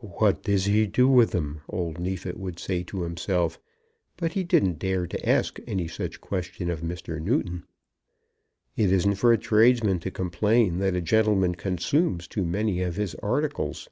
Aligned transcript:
"What 0.00 0.42
does 0.42 0.66
he 0.66 0.86
do 0.86 1.08
with 1.08 1.34
'em?" 1.34 1.62
old 1.66 1.98
Neefit 1.98 2.36
would 2.36 2.58
say 2.58 2.82
to 2.82 3.04
himself; 3.04 3.58
but 4.18 4.32
he 4.34 4.44
didn't 4.44 4.78
dare 4.78 5.06
to 5.06 5.26
ask 5.26 5.58
any 5.66 5.88
such 5.88 6.20
question 6.20 6.68
of 6.68 6.82
Mr. 6.82 7.18
Newton. 7.22 7.64
It 8.76 8.92
isn't 8.92 9.14
for 9.14 9.32
a 9.32 9.38
tradesman 9.38 9.98
to 10.00 10.10
complain 10.10 10.76
that 10.80 10.94
a 10.94 11.00
gentleman 11.00 11.54
consumes 11.54 12.28
too 12.28 12.44
many 12.44 12.82
of 12.82 12.96
his 12.96 13.14
articles. 13.22 13.88